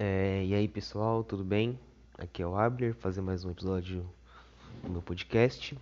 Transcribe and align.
É, 0.00 0.44
e 0.44 0.54
aí 0.54 0.68
pessoal, 0.68 1.24
tudo 1.24 1.42
bem? 1.42 1.76
Aqui 2.16 2.40
é 2.40 2.46
o 2.46 2.54
Abler, 2.54 2.94
fazer 2.94 3.20
mais 3.20 3.44
um 3.44 3.50
episódio 3.50 4.08
do 4.84 4.90
meu 4.90 5.02
podcast. 5.02 5.76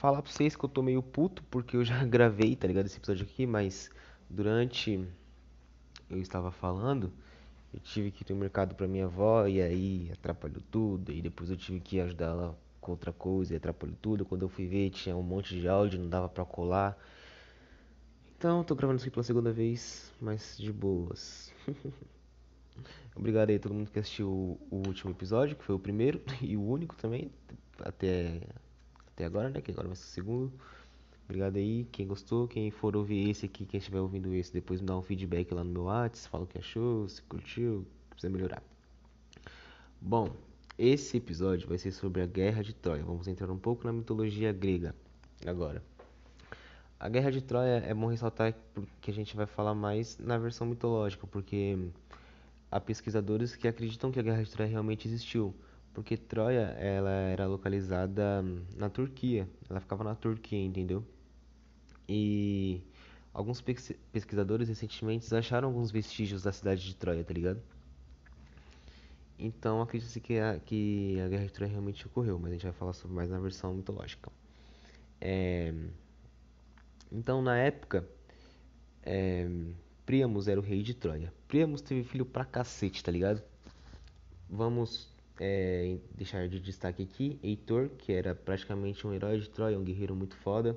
Falar 0.00 0.22
pra 0.22 0.32
vocês 0.32 0.56
que 0.56 0.64
eu 0.64 0.68
tô 0.68 0.80
meio 0.80 1.02
puto 1.02 1.42
porque 1.50 1.76
eu 1.76 1.84
já 1.84 2.02
gravei, 2.08 2.56
tá 2.56 2.66
ligado? 2.66 2.86
Esse 2.86 2.96
episódio 2.96 3.26
aqui, 3.26 3.46
mas 3.46 3.90
durante 4.30 5.06
eu 6.08 6.18
estava 6.22 6.50
falando, 6.50 7.12
eu 7.74 7.80
tive 7.80 8.10
que 8.10 8.22
ir 8.22 8.32
no 8.32 8.40
mercado 8.40 8.74
pra 8.74 8.88
minha 8.88 9.04
avó 9.04 9.46
e 9.46 9.60
aí 9.60 10.10
atrapalhou 10.14 10.62
tudo. 10.70 11.12
E 11.12 11.20
depois 11.20 11.50
eu 11.50 11.56
tive 11.56 11.80
que 11.80 12.00
ajudar 12.00 12.28
ela 12.28 12.58
com 12.80 12.92
outra 12.92 13.12
coisa 13.12 13.52
e 13.52 13.56
atrapalhou 13.58 13.96
tudo. 14.00 14.24
Quando 14.24 14.40
eu 14.40 14.48
fui 14.48 14.66
ver, 14.66 14.88
tinha 14.88 15.14
um 15.14 15.22
monte 15.22 15.60
de 15.60 15.68
áudio, 15.68 16.00
não 16.00 16.08
dava 16.08 16.30
pra 16.30 16.46
colar. 16.46 16.96
Então, 18.38 18.64
tô 18.64 18.74
gravando 18.74 18.96
isso 18.96 19.04
aqui 19.04 19.12
pela 19.12 19.22
segunda 19.22 19.52
vez, 19.52 20.10
mas 20.18 20.56
de 20.56 20.72
boas. 20.72 21.52
Obrigado 23.14 23.50
aí 23.50 23.56
a 23.56 23.58
todo 23.58 23.74
mundo 23.74 23.90
que 23.90 23.98
assistiu 23.98 24.28
o, 24.70 24.76
último 24.86 25.10
episódio, 25.10 25.56
que 25.56 25.64
foi 25.64 25.74
o 25.74 25.78
primeiro 25.78 26.20
e 26.40 26.56
o 26.56 26.62
único 26.62 26.94
também, 26.96 27.30
até, 27.80 28.40
até 29.12 29.24
agora, 29.24 29.50
né? 29.50 29.60
Que 29.60 29.70
agora 29.70 29.88
vai 29.88 29.96
ser 29.96 30.04
o 30.04 30.08
segundo. 30.08 30.52
Obrigado 31.24 31.56
aí, 31.56 31.86
quem 31.90 32.06
gostou, 32.06 32.46
quem 32.46 32.70
for 32.70 32.96
ouvir 32.96 33.30
esse 33.30 33.46
aqui, 33.46 33.66
quem 33.66 33.78
estiver 33.78 34.00
ouvindo 34.00 34.32
esse, 34.32 34.52
depois 34.52 34.80
me 34.80 34.86
dá 34.86 34.96
um 34.96 35.02
feedback 35.02 35.52
lá 35.52 35.64
no 35.64 35.70
meu 35.70 35.82
WhatsApp, 35.84 36.30
fala 36.30 36.44
o 36.44 36.46
que 36.46 36.58
achou, 36.58 37.08
se 37.08 37.20
curtiu, 37.22 37.84
precisa 38.10 38.30
melhorar. 38.30 38.62
Bom, 40.00 40.30
esse 40.78 41.16
episódio 41.16 41.66
vai 41.68 41.78
ser 41.78 41.90
sobre 41.90 42.22
a 42.22 42.26
Guerra 42.26 42.62
de 42.62 42.74
Troia. 42.74 43.02
Vamos 43.02 43.26
entrar 43.26 43.50
um 43.50 43.58
pouco 43.58 43.86
na 43.86 43.92
mitologia 43.92 44.52
grega 44.52 44.94
agora. 45.44 45.82
A 47.00 47.08
Guerra 47.08 47.30
de 47.30 47.42
Troia 47.42 47.82
é 47.84 47.92
bom 47.92 48.06
ressaltar 48.06 48.54
que 49.00 49.10
a 49.10 49.14
gente 49.14 49.34
vai 49.36 49.46
falar 49.46 49.74
mais 49.74 50.16
na 50.18 50.38
versão 50.38 50.66
mitológica, 50.66 51.26
porque 51.26 51.76
há 52.70 52.80
pesquisadores 52.80 53.56
que 53.56 53.68
acreditam 53.68 54.10
que 54.10 54.18
a 54.18 54.22
Guerra 54.22 54.42
de 54.42 54.50
Troia 54.50 54.68
realmente 54.68 55.06
existiu, 55.06 55.54
porque 55.94 56.16
Troia 56.16 56.74
ela 56.78 57.10
era 57.10 57.46
localizada 57.46 58.42
na 58.76 58.90
Turquia, 58.90 59.48
ela 59.68 59.80
ficava 59.80 60.04
na 60.04 60.14
Turquia, 60.14 60.58
entendeu? 60.58 61.04
E 62.08 62.82
alguns 63.32 63.60
pesquisadores 63.60 64.68
recentemente 64.68 65.34
acharam 65.34 65.68
alguns 65.68 65.90
vestígios 65.90 66.42
da 66.42 66.52
cidade 66.52 66.84
de 66.84 66.94
Troia, 66.94 67.24
tá 67.24 67.34
ligado? 67.34 67.60
Então 69.38 69.82
acredita-se 69.82 70.20
que 70.20 70.38
a, 70.38 70.58
que 70.58 71.20
a 71.20 71.28
Guerra 71.28 71.44
de 71.46 71.52
Troia 71.52 71.70
realmente 71.70 72.06
ocorreu, 72.06 72.38
mas 72.38 72.50
a 72.50 72.54
gente 72.54 72.64
vai 72.64 72.72
falar 72.72 72.92
sobre 72.92 73.14
mais 73.14 73.30
na 73.30 73.38
versão 73.38 73.74
mitológica. 73.74 74.30
É... 75.20 75.74
Então 77.12 77.42
na 77.42 77.56
época, 77.56 78.08
é... 79.02 79.46
Era 80.48 80.60
o 80.60 80.62
rei 80.62 80.82
de 80.82 80.94
Troia. 80.94 81.32
Priamos 81.48 81.80
teve 81.80 82.02
filho 82.04 82.26
pra 82.26 82.44
cacete, 82.44 83.02
tá 83.04 83.12
ligado? 83.12 83.42
Vamos 84.48 85.08
é, 85.38 85.98
deixar 86.14 86.48
de 86.48 86.58
destaque 86.60 87.02
aqui 87.02 87.38
Heitor, 87.42 87.88
que 87.90 88.12
era 88.12 88.34
praticamente 88.34 89.06
um 89.06 89.12
herói 89.12 89.38
de 89.38 89.48
Troia, 89.50 89.78
um 89.78 89.84
guerreiro 89.84 90.14
muito 90.14 90.36
foda. 90.36 90.76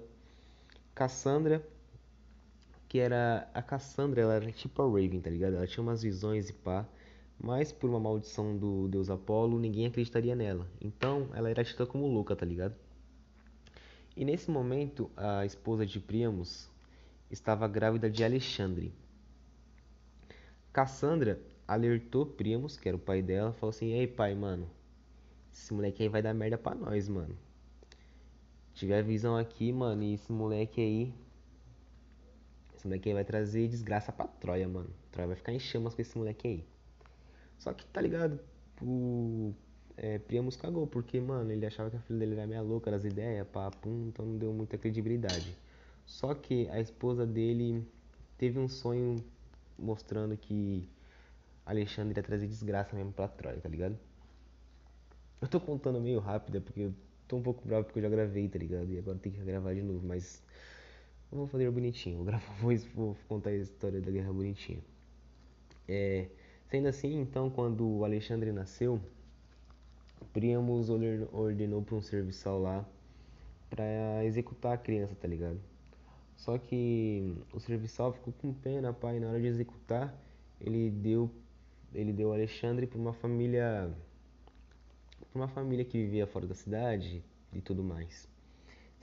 Cassandra, 0.94 1.66
que 2.88 3.00
era. 3.00 3.50
A 3.54 3.62
Cassandra, 3.62 4.22
ela 4.22 4.34
era 4.34 4.52
tipo 4.52 4.82
a 4.82 4.86
Raven, 4.86 5.22
tá 5.22 5.30
ligado? 5.30 5.56
Ela 5.56 5.68
tinha 5.68 5.82
umas 5.84 6.02
visões 6.04 6.50
e 6.50 6.54
pá. 6.54 6.86
Mas 7.42 7.72
por 7.72 7.90
uma 7.90 8.00
maldição 8.00 8.58
do 8.58 8.88
deus 8.90 9.10
Apolo, 9.10 9.58
ninguém 9.58 9.86
acreditaria 9.86 10.36
nela. 10.36 10.68
Então 10.82 11.30
ela 11.34 11.50
era 11.50 11.64
tida 11.64 11.86
como 11.86 12.06
louca, 12.06 12.36
tá 12.36 12.46
ligado? 12.46 12.76
E 14.16 14.26
nesse 14.26 14.52
momento, 14.52 15.10
a 15.16 15.46
esposa 15.46 15.86
de 15.86 16.00
Priamos 16.00 16.70
estava 17.32 17.66
grávida 17.68 18.10
de 18.10 18.24
Alexandre. 18.24 18.92
Cassandra 20.72 21.40
alertou 21.68 22.26
Primos, 22.26 22.78
que 22.78 22.88
era 22.88 22.96
o 22.96 23.00
pai 23.00 23.22
dela, 23.22 23.54
falou 23.54 23.70
assim: 23.70 23.94
Ei, 23.94 24.08
pai, 24.08 24.36
mano, 24.36 24.70
esse 25.54 25.74
moleque 25.74 26.04
aí 26.04 26.10
vai 26.10 26.22
dar 26.22 26.34
merda 26.34 26.58
pra 26.58 26.76
nós, 26.76 27.08
mano. 27.08 27.36
Tiver 28.74 29.04
visão 29.04 29.36
aqui, 29.36 29.72
mano, 29.72 30.04
e 30.04 30.14
esse 30.14 30.32
moleque 30.32 30.80
aí. 30.82 31.14
Esse 32.76 32.88
moleque 32.88 33.10
aí 33.10 33.16
vai 33.16 33.26
trazer 33.26 33.68
desgraça 33.68 34.12
pra 34.12 34.26
Troia, 34.26 34.68
mano. 34.68 34.90
Troia 35.12 35.28
vai 35.28 35.36
ficar 35.36 35.52
em 35.52 35.60
chamas 35.60 35.94
com 35.94 36.02
esse 36.02 36.18
moleque 36.18 36.48
aí. 36.48 36.66
Só 37.58 37.74
que, 37.74 37.86
tá 37.88 38.00
ligado? 38.00 38.40
O 38.82 39.54
é, 40.02 40.20
cagou, 40.62 40.88
porque, 40.88 41.20
mano, 41.20 41.52
ele 41.52 41.66
achava 41.66 41.90
que 41.90 41.98
a 41.98 42.00
filha 42.00 42.20
dele 42.20 42.34
era 42.36 42.48
meia 42.48 42.62
louca 42.62 42.90
das 42.90 43.04
ideias, 43.04 43.46
pá, 43.48 43.70
pum, 43.70 44.08
então 44.08 44.26
não 44.26 44.38
deu 44.38 44.54
muita 44.54 44.78
credibilidade. 44.78 45.54
Só 46.06 46.34
que 46.34 46.70
a 46.70 46.80
esposa 46.80 47.26
dele 47.26 47.86
teve 48.38 48.58
um 48.58 48.70
sonho 48.70 49.18
mostrando 49.80 50.36
que 50.38 50.88
Alexandre 51.66 52.20
ia 52.20 52.24
trazer 52.24 52.48
desgraça 52.48 52.96
mesmo 52.96 53.12
pra 53.12 53.28
Troia, 53.28 53.60
tá 53.60 53.70
ligado? 53.70 53.98
Eu 55.42 55.48
tô 55.48 55.60
contando 55.60 56.00
meio 56.02 56.20
rápido, 56.20 56.58
é 56.58 56.62
porque 56.62 56.82
eu 56.82 56.94
tô 57.28 57.38
um 57.38 57.42
pouco 57.42 57.66
bravo 57.68 57.86
porque 57.86 58.00
eu 58.00 58.04
já 58.04 58.10
gravei, 58.10 58.48
tá 58.48 58.60
ligado? 58.60 58.92
E 58.92 58.98
agora 58.98 59.18
tem 59.18 59.32
que 59.32 59.40
gravar 59.40 59.74
de 59.74 59.82
novo, 59.82 60.06
mas 60.06 60.44
eu 61.32 61.38
vou 61.38 61.48
fazer 61.48 61.70
bonitinho, 61.72 62.18
vou 62.18 62.26
gravar, 62.26 62.54
vou, 62.60 62.76
vou 62.94 63.18
contar 63.28 63.52
a 63.52 63.56
história 63.56 64.02
da 64.02 64.12
guerra 64.12 64.34
bonitinha. 64.34 64.82
É, 65.88 66.28
sendo 66.70 66.88
assim, 66.88 67.20
então, 67.20 67.50
quando 67.50 68.04
Alexandre 68.04 68.52
nasceu, 68.52 69.02
Priamos 70.34 70.90
ordenou 70.90 71.82
para 71.82 71.96
um 71.96 72.02
serviçal 72.02 72.60
lá 72.62 72.86
para 73.70 74.24
executar 74.26 74.74
a 74.74 74.78
criança, 74.78 75.16
tá 75.16 75.28
ligado? 75.28 75.60
Só 76.40 76.58
que 76.58 77.36
o 77.54 77.60
serviçal 77.60 78.14
ficou 78.14 78.34
com 78.34 78.54
pena, 78.54 78.94
pai, 78.94 79.20
na 79.20 79.28
hora 79.28 79.42
de 79.42 79.48
executar, 79.48 80.18
ele 80.60 80.90
deu 80.90 81.30
ele 81.94 82.14
deu 82.14 82.32
Alexandre 82.32 82.88
para 82.88 82.98
uma 82.98 83.12
família 83.12 83.94
para 85.32 85.42
uma 85.42 85.50
família 85.50 85.84
que 85.84 85.98
vivia 85.98 86.26
fora 86.26 86.48
da 86.48 86.56
cidade 86.56 87.22
e 87.52 87.60
tudo 87.60 87.84
mais. 87.84 88.26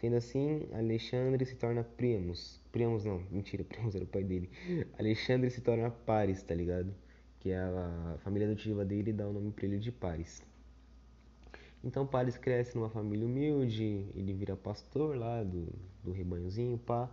Sendo 0.00 0.16
assim, 0.16 0.66
Alexandre 0.72 1.44
se 1.44 1.56
torna 1.56 1.84
Priamos. 1.84 2.58
Priamos 2.72 3.04
não, 3.04 3.22
mentira, 3.30 3.62
Priamos 3.68 3.94
era 3.94 4.04
o 4.04 4.08
pai 4.08 4.24
dele. 4.24 4.48
Alexandre 4.98 5.50
se 5.50 5.60
torna 5.60 5.90
Paris, 5.90 6.42
tá 6.42 6.54
ligado? 6.54 6.94
Que 7.38 7.50
é 7.50 7.58
a 7.58 8.16
família 8.20 8.48
adotiva 8.48 8.82
dele 8.82 9.12
dá 9.12 9.28
o 9.28 9.32
nome 9.34 9.52
para 9.52 9.66
ele 9.66 9.78
de 9.78 9.92
Paris. 9.92 10.42
Então 11.84 12.06
Paris 12.06 12.38
cresce 12.38 12.74
numa 12.76 12.88
família 12.88 13.26
humilde, 13.26 14.06
ele 14.14 14.32
vira 14.32 14.56
pastor 14.56 15.16
lá 15.18 15.44
do, 15.44 15.68
do 16.02 16.12
rebanhozinho, 16.12 16.78
pá. 16.78 17.10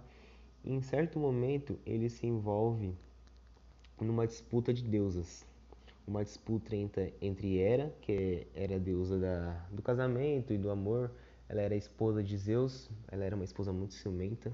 Em 0.65 0.79
certo 0.79 1.19
momento, 1.19 1.77
ele 1.85 2.09
se 2.09 2.25
envolve 2.25 2.95
numa 3.99 4.25
disputa 4.25 4.73
de 4.73 4.81
deusas. 4.81 5.45
Uma 6.07 6.23
disputa 6.23 6.73
entre, 6.73 7.13
entre 7.21 7.57
Hera, 7.57 7.93
que 7.99 8.47
era 8.55 8.77
a 8.77 8.79
deusa 8.79 9.19
da, 9.19 9.67
do 9.69 9.81
casamento 9.81 10.53
e 10.53 10.57
do 10.57 10.69
amor. 10.69 11.11
Ela 11.49 11.61
era 11.63 11.73
a 11.73 11.77
esposa 11.77 12.23
de 12.23 12.37
Zeus, 12.37 12.89
ela 13.11 13.25
era 13.25 13.35
uma 13.35 13.43
esposa 13.43 13.73
muito 13.73 13.93
ciumenta. 13.93 14.53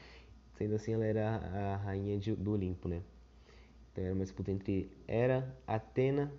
Sendo 0.56 0.76
assim, 0.76 0.94
ela 0.94 1.04
era 1.04 1.36
a 1.36 1.76
rainha 1.76 2.18
de, 2.18 2.34
do 2.34 2.52
Olimpo, 2.52 2.88
né? 2.88 3.02
Então 3.92 4.02
era 4.02 4.14
uma 4.14 4.24
disputa 4.24 4.50
entre 4.50 4.90
Hera, 5.06 5.54
Atena, 5.66 6.32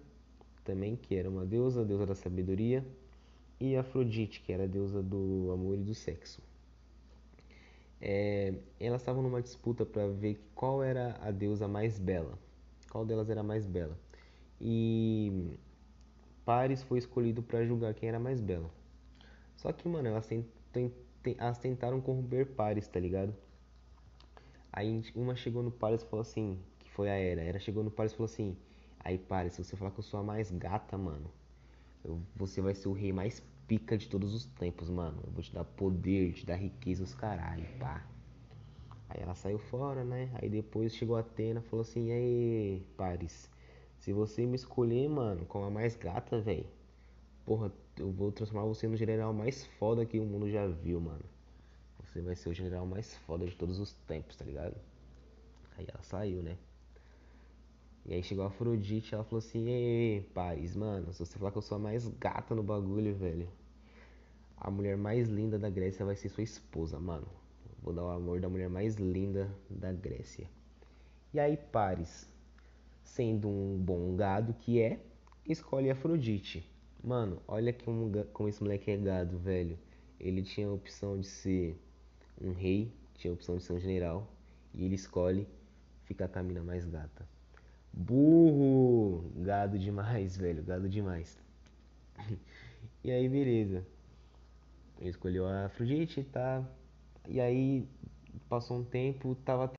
também, 0.64 0.96
que 0.96 1.14
era 1.14 1.30
uma 1.30 1.46
deusa, 1.46 1.86
deusa 1.86 2.08
da 2.08 2.16
sabedoria, 2.16 2.84
e 3.60 3.76
Afrodite, 3.76 4.42
que 4.42 4.52
era 4.52 4.64
a 4.64 4.68
deusa 4.68 5.04
do 5.04 5.52
amor 5.52 5.78
e 5.78 5.84
do 5.84 5.94
sexo 5.94 6.42
é, 8.02 8.54
elas 8.80 9.02
estavam 9.02 9.22
numa 9.22 9.42
disputa 9.42 9.86
para 9.86 10.08
ver 10.08 10.40
qual 10.56 10.84
era 10.84 11.18
a 11.22 11.32
deusa 11.32 11.68
mais 11.68 12.00
bela, 12.00 12.38
qual 12.90 13.06
delas 13.06 13.30
era 13.30 13.44
mais 13.44 13.66
bela. 13.66 13.98
E 14.60 15.58
Paris 16.44 16.82
foi 16.84 16.98
escolhido 17.00 17.42
para 17.44 17.64
julgar 17.66 17.94
quem 17.94 18.10
era 18.10 18.20
mais 18.20 18.42
bela. 18.42 18.70
Só 19.56 19.72
que, 19.72 19.88
mano, 19.88 20.08
elas, 20.08 20.28
tent, 20.28 20.46
elas 21.38 21.58
tentaram 21.60 22.02
corromper 22.02 22.48
Paris, 22.48 22.88
tá 22.88 23.00
ligado? 23.00 23.36
Aí 24.74 25.04
uma 25.16 25.36
chegou 25.36 25.62
no 25.62 25.72
Paris 25.72 26.02
e 26.02 26.06
falou 26.06 26.22
assim, 26.22 26.60
que 26.80 26.90
foi 26.90 27.10
a 27.10 27.14
Era. 27.14 27.42
Era 27.42 27.60
chegou 27.60 27.84
no 27.84 27.92
Paris 27.92 28.14
e 28.14 28.16
falou 28.16 28.26
assim: 28.26 28.58
Aí, 29.04 29.18
Paris, 29.18 29.54
se 29.54 29.64
você 29.64 29.76
falar 29.76 29.92
que 29.92 30.00
eu 30.00 30.04
sou 30.04 30.20
a 30.20 30.24
mais 30.24 30.52
gata, 30.52 30.98
mano, 30.98 31.30
eu, 32.04 32.22
você 32.36 32.62
vai 32.62 32.74
ser 32.76 32.88
o 32.88 32.94
rei 32.94 33.12
mais 33.12 33.44
pica 33.68 33.98
de 33.98 34.08
todos 34.08 34.34
os 34.34 34.46
tempos, 34.46 34.90
mano. 34.90 35.22
Eu 35.26 35.32
vou 35.32 35.42
te 35.42 35.54
dar 35.54 35.64
poder, 35.64 36.34
te 36.34 36.46
dar 36.46 36.56
riqueza, 36.56 37.04
os 37.04 37.14
caralho, 37.14 37.66
pá. 37.80 38.06
Aí 39.10 39.22
ela 39.22 39.36
saiu 39.36 39.60
fora, 39.60 40.04
né? 40.04 40.30
Aí 40.42 40.50
depois 40.50 40.96
chegou 40.96 41.16
a 41.18 41.20
Atena 41.20 41.62
falou 41.62 41.82
assim: 41.82 42.08
E 42.08 42.12
aí, 42.12 42.86
Paris, 42.96 43.50
se 44.00 44.14
você 44.14 44.46
me 44.46 44.56
escolher, 44.56 45.10
mano, 45.10 45.46
como 45.46 45.66
a 45.66 45.70
mais 45.70 45.96
gata, 45.96 46.40
velho, 46.40 46.66
porra, 47.46 47.72
eu 47.98 48.12
vou 48.12 48.32
transformar 48.32 48.66
você 48.68 48.88
no 48.88 48.96
general 48.96 49.34
mais 49.34 49.66
foda 49.78 50.06
que 50.06 50.20
o 50.20 50.26
mundo 50.26 50.50
já 50.50 50.66
viu, 50.68 51.00
mano. 51.02 51.24
Você 52.04 52.22
vai 52.22 52.36
ser 52.36 52.50
o 52.50 52.54
general 52.54 52.86
mais 52.86 53.16
foda 53.18 53.46
de 53.46 53.56
todos 53.56 53.80
os 53.80 53.94
tempos, 54.08 54.36
tá 54.36 54.44
ligado? 54.46 54.76
Aí 55.78 55.86
ela 55.88 56.04
saiu, 56.04 56.42
né? 56.42 56.58
E 58.06 58.14
aí 58.14 58.24
chegou 58.24 58.44
a 58.44 58.48
Afrodite, 58.48 59.14
ela 59.14 59.24
falou 59.24 59.40
assim: 59.40 59.70
Ei, 59.70 60.22
Paris, 60.34 60.76
mano, 60.76 61.14
se 61.14 61.20
você 61.20 61.38
falar 61.38 61.52
que 61.52 61.58
eu 61.58 61.62
sou 61.62 61.78
a 61.78 61.80
mais 61.80 62.08
gata 62.20 62.56
no 62.56 62.64
bagulho, 62.64 63.14
velho, 63.14 63.48
a 64.58 64.72
mulher 64.72 64.98
mais 64.98 65.28
linda 65.28 65.60
da 65.60 65.70
Grécia 65.70 66.06
vai 66.06 66.16
ser 66.16 66.30
sua 66.30 66.44
esposa, 66.44 67.00
mano. 67.00 67.28
Vou 67.82 67.94
dar 67.94 68.04
o 68.04 68.10
amor 68.10 68.40
da 68.40 68.50
mulher 68.50 68.70
mais 68.70 68.96
linda 68.96 69.50
da 69.70 69.92
Grécia. 69.92 70.48
E 71.34 71.40
aí, 71.40 71.58
Paris 71.58 72.32
sendo 73.12 73.50
um 73.50 73.78
bom 73.78 74.16
gado 74.16 74.54
que 74.54 74.80
é, 74.80 75.00
escolhe 75.46 75.90
Afrodite. 75.90 76.66
Mano, 77.04 77.42
olha 77.48 77.74
como, 77.74 78.10
como 78.32 78.48
esse 78.48 78.62
moleque 78.64 78.92
é 78.92 78.98
gado, 78.98 79.38
velho. 79.38 79.78
Ele 80.20 80.42
tinha 80.42 80.68
a 80.68 80.72
opção 80.72 81.20
de 81.20 81.28
ser 81.28 81.78
um 82.40 82.54
rei, 82.54 82.94
tinha 83.16 83.32
a 83.32 83.34
opção 83.34 83.58
de 83.58 83.64
ser 83.64 83.74
um 83.74 83.80
general, 83.80 84.28
e 84.74 84.86
ele 84.86 84.96
escolhe 84.96 85.48
ficar 86.06 86.28
com 86.28 86.40
a 86.40 86.44
mina 86.44 86.62
mais 86.62 86.86
gata. 86.86 87.28
Burro! 87.94 89.32
Gado 89.38 89.78
demais, 89.78 90.36
velho, 90.38 90.64
gado 90.64 90.90
demais. 90.90 91.38
e 93.04 93.12
aí, 93.12 93.28
beleza. 93.28 93.86
Ele 95.00 95.10
escolheu 95.10 95.48
a 95.48 95.66
Afrodite, 95.66 96.24
tá? 96.24 96.64
E 97.28 97.40
aí, 97.40 97.88
passou 98.50 98.78
um 98.78 98.84
tempo, 98.84 99.36
tava 99.46 99.72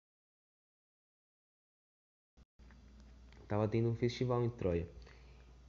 tava 3.49 3.69
tendo 3.69 3.91
um 3.91 3.95
festival 3.95 4.43
em 4.45 4.51
Troia. 4.51 4.89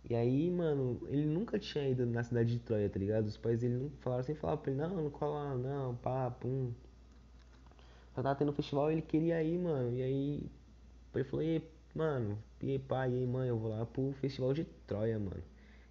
E 0.10 0.16
aí, 0.16 0.50
mano, 0.51 1.00
ele 1.10 1.25
nunca 1.25 1.60
tinha 1.60 1.88
ido 1.88 2.06
na 2.06 2.24
cidade 2.24 2.54
de 2.54 2.60
Troia, 2.60 2.90
tá 2.90 3.00
ligado? 3.00 3.25
Os 3.28 3.38
pais 3.38 3.60
dele 3.60 3.75
não 3.75 3.90
falaram 4.00 4.22
assim, 4.22 4.36
falaram 4.36 4.62
pra 4.62 4.72
ele, 4.72 4.81
não, 4.81 5.04
não 5.04 5.10
cola 5.10 5.57
não, 5.57 5.95
pá, 5.95 6.31
pum. 6.31 6.74
Só 8.16 8.22
tava 8.22 8.36
tendo 8.36 8.51
um 8.51 8.56
festival 8.56 8.92
ele 8.92 9.01
queria 9.01 9.42
ir, 9.44 9.57
mano. 9.57 9.95
E 9.95 10.01
aí, 10.01 10.51
ele 11.16 11.24
falou, 11.24 11.44
e 11.44 11.63
mano, 11.95 12.38
e 12.62 12.80
pai, 12.80 13.12
e 13.13 13.28
mãe, 13.28 13.50
eu 13.50 13.57
vou 13.57 13.72
lá 13.72 13.86
pro 13.86 14.13
festival 14.13 14.54
de 14.54 14.63
Troia, 14.88 15.19
mano. 15.19 15.44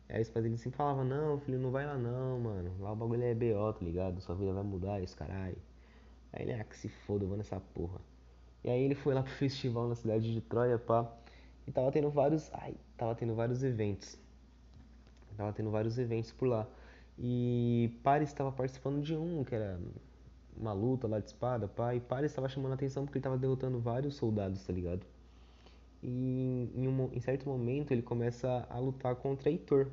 Aí 0.09 0.21
os 0.21 0.29
pais 0.29 0.45
dele 0.45 0.59
sempre 0.59 0.77
falavam, 0.77 1.05
não, 1.05 1.39
filho, 1.41 1.59
não 1.59 1.71
vai 1.71 1.87
lá 1.87 1.97
não, 1.97 2.39
mano. 2.41 2.73
Lá 2.81 2.93
o 2.93 2.97
bagulho 2.97 3.23
é 3.23 3.35
BO, 3.35 3.73
tá 3.73 3.85
ligado? 3.85 4.21
Sua 4.21 4.35
vida 4.35 4.53
vai 4.53 4.63
mudar, 4.63 5.01
esse 5.03 5.17
caralho. 5.17 5.57
Aí 6.33 6.43
ele, 6.43 6.53
ah, 6.53 6.65
que 6.65 6.77
se 6.77 6.89
foda, 6.89 7.25
eu 7.25 7.29
vou 7.29 7.37
nessa 7.37 7.59
porra. 7.59 8.01
E 8.65 8.71
aí 8.71 8.83
ele 8.83 8.95
foi 8.95 9.15
lá 9.15 9.23
pro 9.23 9.33
festival 9.35 9.89
na 9.89 9.95
cidade 9.95 10.33
de 10.33 10.41
Troia, 10.41 10.79
pá. 10.79 11.11
E 11.67 11.73
tava 11.73 11.91
tendo 11.91 12.11
vários. 12.11 12.51
Ai, 12.53 12.75
tava 12.97 13.15
tendo 13.15 13.35
vários 13.35 13.63
eventos. 13.63 14.19
Tava 15.37 15.53
tendo 15.53 15.71
vários 15.71 15.99
eventos 15.99 16.33
por 16.33 16.47
lá. 16.47 16.69
E 17.19 17.99
Paris 18.03 18.29
estava 18.29 18.53
participando 18.53 19.03
de 19.03 19.15
um, 19.15 19.45
que 19.45 19.55
era 19.55 19.81
uma 20.57 20.73
luta 20.73 21.07
lá 21.07 21.21
de 21.21 21.27
espada, 21.27 21.69
pá. 21.69 21.95
E 21.95 22.01
Paris 22.01 22.31
estava 22.33 22.49
chamando 22.49 22.73
a 22.73 22.75
atenção 22.75 23.05
porque 23.05 23.19
ele 23.19 23.25
tava 23.25 23.39
derrotando 23.39 23.81
vários 23.81 24.17
soldados, 24.17 24.65
tá 24.65 24.73
ligado? 24.73 25.07
E 26.03 26.69
em, 26.75 26.89
um, 26.89 27.11
em 27.13 27.21
certo 27.21 27.49
momento 27.49 27.93
ele 27.93 28.03
começa 28.03 28.67
a 28.69 28.79
lutar 28.79 29.15
contra 29.17 29.51
Heitor. 29.51 29.89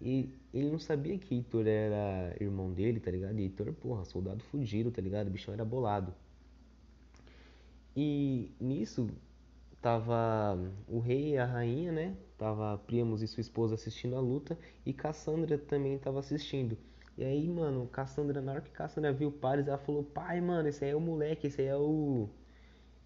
E 0.00 0.30
ele 0.54 0.70
não 0.70 0.78
sabia 0.78 1.18
que 1.18 1.34
Heitor 1.34 1.66
era 1.66 2.34
irmão 2.40 2.72
dele, 2.72 2.98
tá 2.98 3.10
ligado? 3.10 3.38
E 3.38 3.42
Heitor, 3.42 3.72
porra, 3.74 4.04
soldado 4.04 4.42
fugido, 4.44 4.90
tá 4.90 5.02
ligado? 5.02 5.28
O 5.28 5.30
bichão 5.30 5.52
era 5.52 5.64
bolado. 5.64 6.14
E 7.94 8.50
nisso 8.58 9.08
tava 9.82 10.58
o 10.88 10.98
rei 10.98 11.34
e 11.34 11.38
a 11.38 11.44
rainha, 11.44 11.92
né? 11.92 12.16
Tava 12.38 12.78
Priamos 12.78 13.22
e 13.22 13.26
sua 13.26 13.40
esposa 13.42 13.74
assistindo 13.74 14.16
a 14.16 14.20
luta 14.20 14.58
e 14.86 14.92
Cassandra 14.92 15.58
também 15.58 15.98
tava 15.98 16.20
assistindo. 16.20 16.78
E 17.18 17.24
aí, 17.24 17.46
mano, 17.48 17.86
Cassandra, 17.88 18.40
na 18.40 18.52
hora 18.52 18.60
que 18.62 18.70
Cassandra 18.70 19.12
viu 19.12 19.30
Paris, 19.30 19.68
ela 19.68 19.76
falou: 19.76 20.02
"Pai, 20.02 20.40
mano, 20.40 20.68
esse 20.68 20.84
aí 20.84 20.92
é 20.92 20.96
o 20.96 21.00
moleque, 21.00 21.48
esse 21.48 21.60
aí 21.60 21.68
é 21.68 21.76
o 21.76 22.30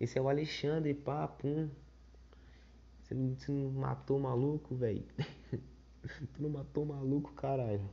esse 0.04 0.18
é 0.18 0.22
o 0.22 0.28
Alexandre, 0.28 0.94
pá, 0.94 1.26
pum. 1.28 1.68
Você 3.02 3.14
não, 3.14 3.34
você 3.36 3.52
não 3.52 3.70
matou 3.72 4.18
o 4.18 4.22
maluco, 4.22 4.74
velho? 4.74 5.04
tu 6.34 6.42
não 6.42 6.50
matou 6.50 6.84
o 6.84 6.86
maluco, 6.86 7.32
caralho?" 7.32 7.88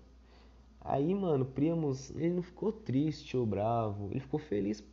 Aí, 0.79 1.13
mano, 1.13 1.45
Priamos, 1.45 2.09
ele 2.11 2.31
não 2.31 2.41
ficou 2.41 2.71
triste 2.71 3.37
ou 3.37 3.45
bravo, 3.45 4.09
ele 4.11 4.19
ficou 4.19 4.39
feliz 4.39 4.83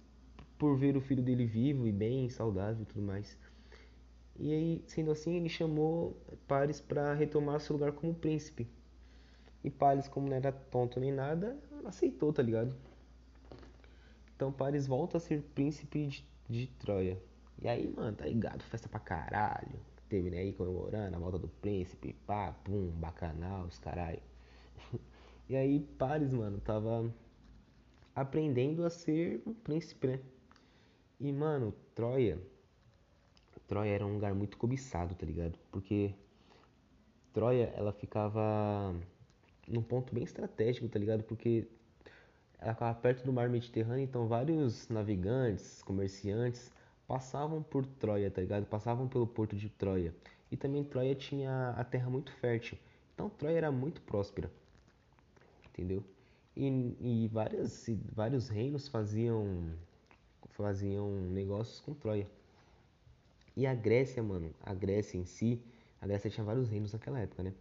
por 0.59 0.77
ver 0.77 0.97
o 0.97 1.01
filho 1.01 1.23
dele 1.23 1.47
vivo 1.47 1.87
e 1.87 1.93
bem, 1.93 2.29
saudável 2.29 2.83
e 2.83 2.85
tudo 2.85 3.03
mais. 3.03 3.39
E 4.39 4.53
aí, 4.53 4.85
sendo 4.87 5.11
assim, 5.11 5.37
ele 5.37 5.49
chamou 5.49 6.17
Paris 6.47 6.81
para 6.81 7.15
retomar 7.15 7.61
seu 7.61 7.75
lugar 7.75 7.93
como 7.93 8.15
príncipe. 8.15 8.69
E 9.65 9.71
Paris, 9.71 10.09
como 10.09 10.29
não 10.29 10.37
era 10.37 10.53
tonto 10.53 11.01
nem 11.01 11.13
nada, 11.13 11.59
aceitou, 11.85 12.33
tá 12.33 12.43
ligado? 12.43 12.75
Então 14.37 14.53
Paris 14.53 14.87
volta 14.87 15.17
a 15.17 15.21
ser 15.21 15.43
príncipe 15.55 16.07
de, 16.07 16.25
de 16.49 16.67
Troia. 16.79 17.21
E 17.61 17.69
aí, 17.69 17.89
mano, 17.89 18.17
tá 18.17 18.27
ligado? 18.27 18.63
Festa 18.63 18.89
pra 18.89 19.01
caralho. 19.01 19.81
Teve, 20.09 20.31
né, 20.31 20.39
aí 20.39 20.53
comemorando 20.53 21.17
a 21.17 21.19
volta 21.19 21.39
do 21.39 21.49
príncipe, 21.49 22.15
pá, 22.27 22.53
pum, 22.65 22.91
bacanal, 22.93 23.67
os 23.67 23.79
caralho. 23.79 24.23
e 25.49 25.57
aí, 25.57 25.81
Paris, 25.99 26.33
mano, 26.33 26.61
tava 26.61 27.13
aprendendo 28.15 28.85
a 28.85 28.91
ser 28.91 29.43
um 29.47 29.53
príncipe, 29.53 30.07
né? 30.07 30.21
E, 31.21 31.33
mano, 31.33 31.75
Troia 31.95 32.39
Troia 33.69 33.91
era 33.91 34.07
um 34.07 34.15
lugar 34.15 34.35
muito 34.35 34.57
cobiçado, 34.57 35.15
tá 35.15 35.27
ligado? 35.27 35.59
Porque 35.71 36.15
Troia, 37.35 37.71
ela 37.77 37.93
ficava 37.93 38.95
num 39.69 39.83
ponto 39.83 40.15
bem 40.15 40.25
estratégico, 40.25 40.89
tá 40.89 40.99
ligado? 40.99 41.23
Porque 41.23 41.69
ela 42.61 42.75
ficava 42.75 42.95
perto 42.95 43.25
do 43.25 43.33
mar 43.33 43.49
Mediterrâneo, 43.49 44.05
então 44.05 44.27
vários 44.27 44.89
navegantes, 44.89 45.83
comerciantes 45.83 46.71
passavam 47.07 47.63
por 47.63 47.87
Troia, 47.87 48.31
tá 48.31 48.41
ligado? 48.41 48.67
Passavam 48.67 49.09
pelo 49.09 49.27
porto 49.27 49.57
de 49.57 49.69
Troia. 49.69 50.15
E 50.51 50.57
também 50.57 50.85
Troia 50.85 51.15
tinha 51.15 51.71
a 51.71 51.85
terra 51.85 52.11
muito 52.11 52.33
fértil. 52.33 52.77
Então 53.15 53.31
Troia 53.31 53.57
era 53.57 53.73
muito 53.73 54.01
próspera. 54.03 54.51
Entendeu? 55.71 56.05
E, 56.57 56.67
e 57.01 57.29
várias, 57.29 57.87
vários 58.13 58.49
reinos 58.49 58.89
faziam 58.89 59.73
faziam 60.51 61.09
negócios 61.31 61.81
com 61.81 61.95
Troia. 61.95 62.29
E 63.57 63.65
a 63.67 63.75
Grécia, 63.75 64.23
mano, 64.23 64.53
a 64.61 64.75
Grécia 64.75 65.17
em 65.17 65.25
si, 65.25 65.63
a 66.01 66.07
Grécia 66.07 66.31
tinha 66.31 66.45
vários 66.45 66.69
reinos 66.69 66.93
naquela 66.93 67.21
época, 67.21 67.45
né? 67.45 67.55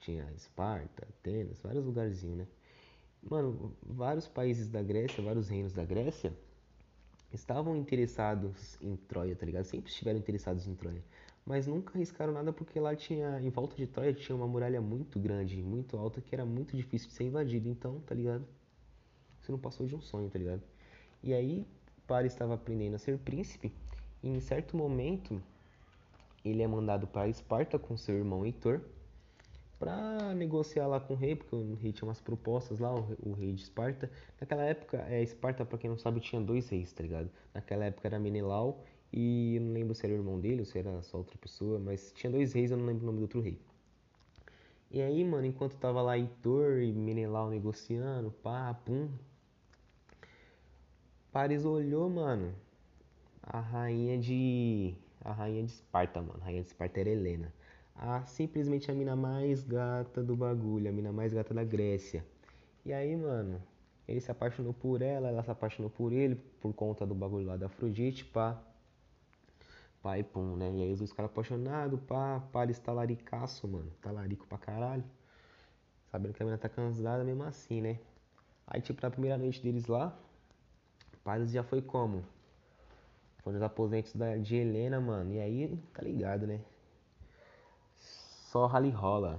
Tinha 0.00 0.26
Esparta, 0.34 1.06
Atenas, 1.06 1.58
vários 1.60 1.84
lugarzinhos, 1.84 2.38
né? 2.38 2.46
Mano, 3.22 3.76
vários 3.82 4.26
países 4.26 4.68
da 4.68 4.82
Grécia, 4.82 5.22
vários 5.22 5.48
reinos 5.48 5.72
da 5.72 5.84
Grécia 5.84 6.32
estavam 7.32 7.76
interessados 7.76 8.76
em 8.80 8.96
Troia, 8.96 9.36
tá 9.36 9.46
ligado? 9.46 9.64
Sempre 9.64 9.90
estiveram 9.90 10.18
interessados 10.18 10.66
em 10.66 10.74
Troia. 10.74 11.02
Mas 11.44 11.66
nunca 11.66 11.94
arriscaram 11.94 12.32
nada 12.32 12.52
porque 12.52 12.78
lá 12.80 12.94
tinha, 12.94 13.40
em 13.40 13.50
volta 13.50 13.76
de 13.76 13.86
Troia, 13.86 14.12
tinha 14.12 14.34
uma 14.34 14.46
muralha 14.46 14.80
muito 14.80 15.18
grande, 15.18 15.62
muito 15.62 15.96
alta, 15.96 16.20
que 16.20 16.34
era 16.34 16.44
muito 16.44 16.76
difícil 16.76 17.08
de 17.08 17.14
ser 17.14 17.24
invadida. 17.24 17.68
Então, 17.68 18.00
tá 18.00 18.14
ligado? 18.14 18.44
Você 19.40 19.52
não 19.52 19.58
passou 19.58 19.86
de 19.86 19.94
um 19.94 20.00
sonho, 20.00 20.28
tá 20.28 20.38
ligado? 20.38 20.62
E 21.22 21.32
aí, 21.32 21.66
Paris 22.06 22.32
estava 22.32 22.54
aprendendo 22.54 22.94
a 22.94 22.98
ser 22.98 23.18
príncipe 23.18 23.72
e 24.22 24.28
em 24.28 24.40
certo 24.40 24.76
momento, 24.76 25.40
ele 26.44 26.62
é 26.62 26.66
mandado 26.66 27.06
para 27.06 27.28
Esparta 27.28 27.78
com 27.78 27.96
seu 27.96 28.16
irmão 28.16 28.44
Heitor 28.44 28.80
para 29.80 30.34
negociar 30.34 30.86
lá 30.86 31.00
com 31.00 31.14
o 31.14 31.16
rei, 31.16 31.34
porque 31.34 31.56
o 31.56 31.74
rei 31.74 31.90
tinha 31.90 32.06
umas 32.06 32.20
propostas 32.20 32.78
lá, 32.78 32.94
o, 32.94 33.32
rei 33.32 33.52
de 33.52 33.62
Esparta. 33.62 34.10
Naquela 34.38 34.62
época, 34.62 34.98
é, 35.08 35.22
Esparta, 35.22 35.64
para 35.64 35.78
quem 35.78 35.88
não 35.88 35.96
sabe, 35.96 36.20
tinha 36.20 36.40
dois 36.40 36.68
reis, 36.68 36.92
tá 36.92 37.02
ligado? 37.02 37.30
Naquela 37.54 37.86
época 37.86 38.06
era 38.06 38.18
Menelau 38.18 38.84
e 39.10 39.56
eu 39.56 39.62
não 39.62 39.72
lembro 39.72 39.94
se 39.94 40.04
era 40.04 40.14
o 40.14 40.18
irmão 40.18 40.38
dele 40.38 40.60
ou 40.60 40.66
se 40.66 40.78
era 40.78 41.02
só 41.02 41.16
outra 41.16 41.38
pessoa, 41.38 41.78
mas 41.78 42.12
tinha 42.12 42.30
dois 42.30 42.52
reis, 42.52 42.70
eu 42.70 42.76
não 42.76 42.84
lembro 42.84 43.04
o 43.04 43.06
nome 43.06 43.18
do 43.18 43.22
outro 43.22 43.40
rei. 43.40 43.58
E 44.90 45.00
aí, 45.00 45.24
mano, 45.24 45.46
enquanto 45.46 45.76
tava 45.76 46.02
lá 46.02 46.18
Heitor 46.18 46.82
e 46.82 46.92
Menelau 46.92 47.48
negociando, 47.48 48.30
pá, 48.30 48.74
pum, 48.84 49.08
Paris 51.32 51.64
olhou, 51.64 52.10
mano, 52.10 52.54
a 53.42 53.60
rainha 53.60 54.18
de. 54.18 54.94
A 55.24 55.32
rainha 55.32 55.62
de 55.62 55.70
Esparta, 55.70 56.20
mano. 56.20 56.38
A 56.42 56.44
rainha 56.44 56.60
de 56.60 56.68
Esparta 56.68 57.00
era 57.00 57.08
Helena. 57.08 57.52
A, 57.94 58.24
simplesmente 58.26 58.90
a 58.90 58.94
mina 58.94 59.14
mais 59.14 59.62
gata 59.62 60.22
do 60.22 60.36
bagulho, 60.36 60.88
a 60.88 60.92
mina 60.92 61.12
mais 61.12 61.32
gata 61.32 61.52
da 61.52 61.64
Grécia. 61.64 62.24
E 62.84 62.92
aí, 62.92 63.14
mano, 63.16 63.60
ele 64.08 64.20
se 64.20 64.30
apaixonou 64.30 64.72
por 64.72 65.02
ela, 65.02 65.28
ela 65.28 65.42
se 65.42 65.50
apaixonou 65.50 65.90
por 65.90 66.12
ele, 66.12 66.34
por 66.60 66.72
conta 66.72 67.06
do 67.06 67.14
bagulho 67.14 67.46
lá 67.46 67.56
da 67.56 67.66
Afrodite, 67.66 68.24
pá. 68.24 68.60
Pá 70.02 70.18
e 70.18 70.22
pum, 70.22 70.56
né? 70.56 70.72
E 70.74 70.82
aí 70.82 70.92
os 70.92 70.98
dois 70.98 71.10
ficaram 71.10 71.28
apaixonados, 71.28 72.00
pá, 72.00 72.40
pá, 72.52 72.64
eles 72.64 72.78
talaricaço, 72.78 73.68
mano. 73.68 73.90
Talarico 74.00 74.46
pra 74.46 74.56
caralho. 74.56 75.04
Sabendo 76.10 76.32
que 76.34 76.42
a 76.42 76.46
mina 76.46 76.58
tá 76.58 76.68
cansada 76.68 77.22
mesmo 77.22 77.44
assim, 77.44 77.80
né? 77.82 77.98
Aí, 78.66 78.80
tipo, 78.80 79.00
na 79.02 79.10
primeira 79.10 79.36
noite 79.36 79.62
deles 79.62 79.86
lá, 79.86 80.16
Paris 81.22 81.50
já 81.52 81.62
foi 81.62 81.82
como? 81.82 82.24
Foi 83.42 83.52
nos 83.52 83.62
aposentos 83.62 84.14
da, 84.14 84.36
de 84.36 84.56
Helena, 84.56 85.00
mano. 85.00 85.32
E 85.32 85.40
aí, 85.40 85.78
tá 85.92 86.02
ligado, 86.02 86.46
né? 86.46 86.60
Só 88.50 88.66
rally 88.66 88.90
rola. 88.90 89.38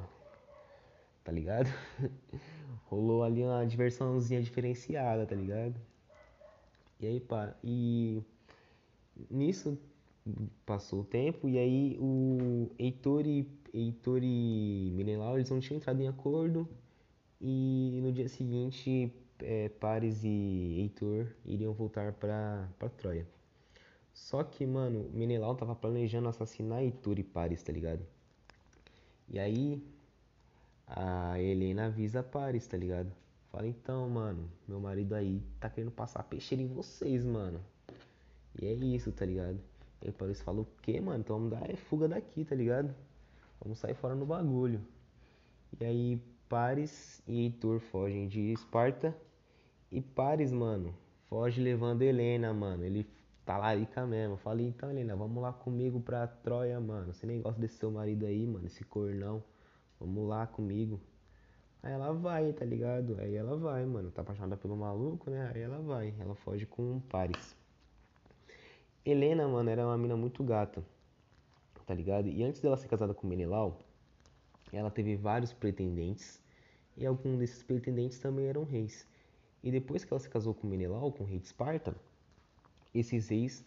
Tá 1.22 1.34
ligado? 1.34 1.68
Rolou 2.88 3.24
ali 3.24 3.44
uma 3.44 3.66
diversãozinha 3.66 4.42
diferenciada, 4.42 5.26
tá 5.26 5.36
ligado? 5.36 5.76
E 6.98 7.06
aí, 7.06 7.20
pá. 7.20 7.54
E 7.62 8.24
nisso 9.30 9.78
passou 10.66 11.02
o 11.02 11.04
tempo 11.04 11.50
e 11.50 11.58
aí 11.58 11.98
o 12.00 12.72
Heitor 12.80 13.28
e, 13.28 13.46
Heitor 13.74 14.22
e 14.24 14.94
Menelau 14.96 15.36
eles 15.36 15.50
não 15.50 15.60
tinham 15.60 15.78
entrado 15.78 16.00
em 16.00 16.08
acordo 16.08 16.66
e 17.42 18.00
no 18.02 18.14
dia 18.14 18.30
seguinte 18.30 19.12
é, 19.40 19.68
Paris 19.68 20.24
e 20.24 20.78
Heitor 20.80 21.28
iriam 21.44 21.74
voltar 21.74 22.14
para 22.14 22.70
Troia. 22.98 23.28
Só 24.14 24.42
que, 24.42 24.66
mano, 24.66 25.10
Menelau 25.14 25.54
tava 25.56 25.76
planejando 25.76 26.30
assassinar 26.30 26.82
Heitor 26.82 27.20
e 27.20 27.24
Paris, 27.24 27.62
tá 27.62 27.74
ligado? 27.74 28.06
E 29.32 29.40
aí, 29.40 29.82
a 30.86 31.40
Helena 31.40 31.86
avisa 31.86 32.22
Paris, 32.22 32.68
tá 32.68 32.76
ligado? 32.76 33.10
Fala, 33.50 33.66
então, 33.66 34.10
mano, 34.10 34.52
meu 34.68 34.78
marido 34.78 35.16
aí 35.16 35.42
tá 35.58 35.70
querendo 35.70 35.92
passar 35.92 36.22
peixeira 36.24 36.62
em 36.62 36.68
vocês, 36.68 37.24
mano. 37.24 37.62
E 38.62 38.66
é 38.66 38.74
isso, 38.74 39.10
tá 39.14 39.26
ligado? 39.26 39.58
E 40.02 40.08
aí 40.08 40.12
Paris 40.12 40.42
fala, 40.42 40.60
o 40.60 40.68
quê, 40.82 41.00
mano? 41.00 41.22
Então 41.22 41.38
vamos 41.38 41.52
dar 41.52 41.70
é 41.70 41.78
fuga 41.78 42.10
daqui, 42.10 42.44
tá 42.44 42.56
ligado? 42.56 42.94
Vamos 43.62 43.80
sair 43.80 43.94
fora 43.94 44.16
no 44.16 44.26
bagulho. 44.26 44.82
E 45.80 45.86
aí 45.86 46.22
Paris 46.50 47.24
e 47.26 47.44
Heitor 47.44 47.80
fogem 47.80 48.28
de 48.28 48.52
Esparta. 48.52 49.16
E 49.90 50.02
Paris, 50.02 50.52
mano, 50.52 50.94
foge 51.30 51.62
levando 51.62 52.02
Helena, 52.02 52.54
mano. 52.54 52.84
Ele 52.84 53.08
talarica 53.46 54.06
mesmo. 54.06 54.38
Falei, 54.38 54.68
então, 54.68 54.90
Helena, 54.90 55.16
vamos 55.16 55.42
lá 55.42 55.52
comigo 55.52 56.00
pra 56.00 56.28
Troia, 56.28 56.80
mano. 56.80 57.14
Você 57.14 57.26
nem 57.26 57.42
gosta 57.42 57.60
desse 57.60 57.78
seu 57.78 57.92
marido 57.92 58.26
aí, 58.26 58.46
mano, 58.46 58.66
esse 58.66 58.84
cornão. 58.84 59.44
Vamos 60.00 60.28
lá 60.28 60.48
comigo. 60.48 61.00
Aí 61.84 61.94
ela 61.94 62.14
vai, 62.14 62.54
tá 62.54 62.64
ligado? 62.66 63.18
Aí 63.20 63.36
ela 63.36 63.58
vai, 63.58 63.86
mano. 63.86 64.12
Tá 64.12 64.22
apaixonada 64.22 64.56
pelo 64.56 64.76
maluco, 64.76 65.30
né? 65.30 65.52
Aí 65.54 65.62
ela 65.62 65.80
vai. 65.80 66.14
Ela 66.20 66.36
foge 66.36 66.66
com 66.66 67.00
Paris. 67.02 67.56
Helena, 69.04 69.48
mano, 69.48 69.70
era 69.70 69.86
uma 69.86 69.98
mina 69.98 70.16
muito 70.16 70.44
gata. 70.44 70.84
Tá 71.86 71.94
ligado? 71.94 72.28
E 72.28 72.44
antes 72.44 72.62
dela 72.62 72.78
ser 72.78 72.88
casada 72.88 73.14
com 73.14 73.28
Menelau, 73.28 73.80
ela 74.72 74.92
teve 74.92 75.16
vários 75.16 75.52
pretendentes. 75.52 76.40
E 76.96 77.06
alguns 77.06 77.40
desses 77.40 77.64
pretendentes 77.64 78.20
também 78.20 78.48
eram 78.48 78.64
reis. 78.64 79.08
E 79.64 79.72
depois 79.72 80.04
que 80.04 80.14
ela 80.14 80.20
se 80.20 80.30
casou 80.30 80.54
com 80.54 80.68
Menelau, 80.68 81.12
com 81.12 81.24
o 81.24 81.28
rei 81.28 81.40
de 81.40 81.46
Esparta, 81.46 81.96
esses 82.94 83.30
reis 83.30 83.66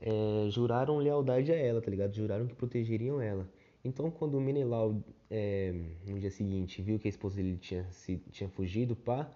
é, 0.00 0.48
juraram 0.50 0.98
lealdade 0.98 1.52
a 1.52 1.56
ela, 1.56 1.80
tá 1.80 1.90
ligado? 1.90 2.14
Juraram 2.14 2.46
que 2.46 2.54
protegeriam 2.54 3.20
ela. 3.20 3.48
Então, 3.84 4.10
quando 4.10 4.40
Menelau, 4.40 5.02
é, 5.30 5.72
no 6.06 6.18
dia 6.18 6.30
seguinte, 6.30 6.82
viu 6.82 6.98
que 6.98 7.06
a 7.06 7.10
esposa 7.10 7.36
dele 7.36 7.56
tinha, 7.56 7.84
se, 7.92 8.16
tinha 8.30 8.48
fugido, 8.48 8.96
pá, 8.96 9.30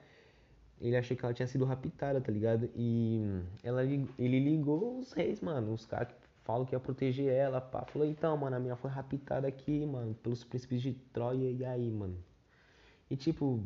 ele 0.81 0.97
achou 0.97 1.17
que 1.17 1.25
ela 1.25 1.35
tinha 1.35 1.47
sido 1.47 1.65
raptada, 1.65 2.21
tá 2.21 2.33
ligado? 2.33 2.69
E 2.75 3.21
ela, 3.63 3.85
ele 3.85 4.41
ligou 4.41 4.99
os 4.99 5.13
reis, 5.13 5.41
mano, 5.41 5.73
os 5.73 5.87
caras 5.87 6.09
que 6.09 6.15
falam 6.45 6.65
que 6.67 6.75
ia 6.75 6.81
proteger 6.81 7.33
ela, 7.33 7.61
pá. 7.61 7.85
Falou, 7.85 8.09
então, 8.09 8.37
mano, 8.37 8.57
a 8.57 8.59
minha 8.59 8.77
foi 8.77 8.91
raptada 8.91 9.47
aqui, 9.47 9.87
mano, 9.87 10.15
pelos 10.15 10.43
príncipes 10.43 10.83
de 10.83 10.95
Troia, 11.13 11.51
e 11.51 11.65
aí, 11.65 11.91
mano? 11.91 12.17
E, 13.11 13.17
tipo, 13.17 13.63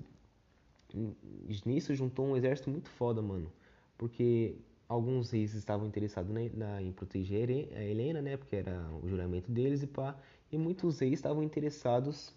nisso 1.65 1.95
juntou 1.95 2.27
um 2.27 2.37
exército 2.37 2.71
muito 2.71 2.89
foda, 2.91 3.23
mano. 3.23 3.51
Porque 3.97 4.57
alguns 4.89 5.31
reis 5.31 5.55
estavam 5.55 5.87
interessados 5.87 6.33
na, 6.33 6.41
na, 6.53 6.83
em 6.83 6.93
proteger 6.93 7.51
a 7.75 7.83
Helena, 7.83 8.21
né? 8.23 8.37
Porque 8.37 8.57
era 8.57 8.89
o 9.03 9.09
juramento 9.09 9.51
deles 9.51 9.83
e 9.83 9.87
pá. 9.87 10.17
E 10.51 10.59
muitos 10.59 11.01
reis 11.01 11.15
estavam 11.15 11.43
interessados 11.43 12.35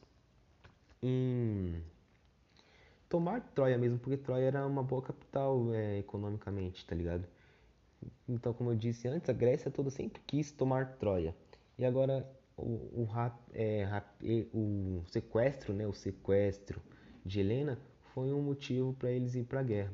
em 1.01 1.81
tomar 3.09 3.41
Troia 3.53 3.77
mesmo, 3.77 3.99
porque 3.99 4.17
Troia 4.17 4.45
era 4.45 4.65
uma 4.65 4.83
boa 4.83 5.01
capital 5.01 5.73
é, 5.73 5.99
economicamente, 5.99 6.85
tá 6.85 6.95
ligado? 6.95 7.25
Então, 8.27 8.53
como 8.53 8.71
eu 8.71 8.75
disse 8.75 9.07
antes, 9.07 9.29
a 9.29 9.33
Grécia 9.33 9.71
toda 9.71 9.89
sempre 9.89 10.21
quis 10.25 10.51
tomar 10.51 10.97
Troia. 10.97 11.35
E 11.77 11.85
agora 11.85 12.27
o, 12.57 12.63
o, 12.63 13.07
é, 13.53 13.85
o 14.53 15.03
sequestro, 15.07 15.73
né? 15.73 15.85
O 15.87 15.93
sequestro 15.93 16.81
de 17.25 17.39
Helena 17.39 17.77
foi 18.13 18.33
um 18.33 18.41
motivo 18.41 18.93
para 18.93 19.11
eles 19.11 19.35
ir 19.35 19.43
para 19.43 19.59
a 19.59 19.63
guerra. 19.63 19.93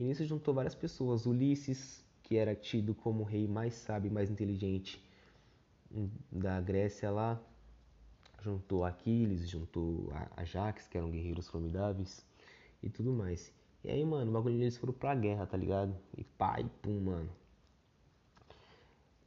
E 0.00 0.02
nisso 0.02 0.24
juntou 0.24 0.54
várias 0.54 0.74
pessoas. 0.74 1.26
Ulisses, 1.26 2.02
que 2.22 2.38
era 2.38 2.54
tido 2.54 2.94
como 2.94 3.20
o 3.20 3.26
rei 3.26 3.46
mais 3.46 3.74
sábio 3.74 4.10
mais 4.10 4.30
inteligente 4.30 4.98
da 6.32 6.58
Grécia 6.58 7.10
lá, 7.10 7.38
juntou 8.40 8.82
Aquiles, 8.82 9.46
juntou 9.46 10.10
Ajax, 10.38 10.88
que 10.88 10.96
eram 10.96 11.10
guerreiros 11.10 11.48
formidáveis 11.48 12.24
e 12.82 12.88
tudo 12.88 13.12
mais. 13.12 13.52
E 13.84 13.90
aí, 13.90 14.02
mano, 14.02 14.30
o 14.30 14.32
bagulho 14.32 14.54
eles 14.54 14.78
foram 14.78 14.94
pra 14.94 15.14
guerra, 15.14 15.44
tá 15.44 15.58
ligado? 15.58 15.94
E 16.16 16.22
e 16.22 16.64
pum, 16.80 16.98
mano. 16.98 17.28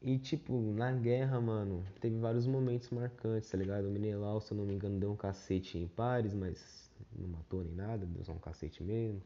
E 0.01 0.17
tipo, 0.17 0.59
na 0.59 0.91
guerra, 0.91 1.39
mano, 1.39 1.85
teve 2.01 2.17
vários 2.17 2.47
momentos 2.47 2.89
marcantes, 2.89 3.47
tá 3.47 3.59
ligado? 3.59 3.89
O 3.89 3.91
Menelau, 3.91 4.41
se 4.41 4.51
eu 4.51 4.57
não 4.57 4.65
me 4.65 4.73
engano, 4.73 4.99
deu 4.99 5.11
um 5.11 5.15
cacete 5.15 5.77
em 5.77 5.87
Paris, 5.87 6.33
mas 6.33 6.89
não 7.15 7.27
matou 7.27 7.63
nem 7.63 7.75
nada, 7.75 8.07
deu 8.07 8.23
só 8.23 8.31
um 8.31 8.39
cacete 8.39 8.81
mesmo. 8.81 9.21